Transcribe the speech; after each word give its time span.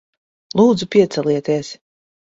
Lūdzu, 0.61 0.89
piecelieties. 0.97 1.73